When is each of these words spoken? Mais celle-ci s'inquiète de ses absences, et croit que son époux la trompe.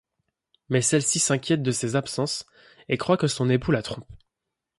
Mais 0.69 0.81
celle-ci 0.81 1.19
s'inquiète 1.19 1.61
de 1.61 1.69
ses 1.71 1.95
absences, 1.95 2.47
et 2.89 2.97
croit 2.97 3.17
que 3.17 3.27
son 3.27 3.51
époux 3.51 3.69
la 3.71 3.83
trompe. 3.83 4.03